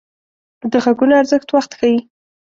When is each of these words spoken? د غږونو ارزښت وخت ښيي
د 0.71 0.73
غږونو 0.83 1.13
ارزښت 1.21 1.47
وخت 1.51 1.71
ښيي 1.79 1.97